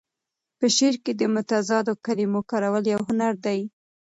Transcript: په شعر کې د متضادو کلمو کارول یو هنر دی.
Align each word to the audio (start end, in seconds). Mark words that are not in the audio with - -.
په 0.57 0.65
شعر 0.75 0.95
کې 1.03 1.11
د 1.15 1.21
متضادو 1.35 1.93
کلمو 2.05 2.41
کارول 2.51 2.83
یو 2.93 2.99
هنر 3.09 3.33
دی. 3.45 3.59